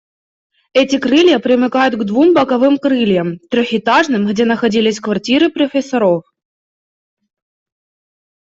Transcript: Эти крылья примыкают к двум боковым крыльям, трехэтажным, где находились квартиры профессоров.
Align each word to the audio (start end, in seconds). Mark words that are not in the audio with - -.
Эти 0.73 0.97
крылья 0.97 1.37
примыкают 1.37 1.93
к 1.95 2.03
двум 2.05 2.33
боковым 2.33 2.79
крыльям, 2.79 3.37
трехэтажным, 3.51 4.25
где 4.25 4.45
находились 4.45 4.99
квартиры 4.99 5.51
профессоров. 5.51 6.23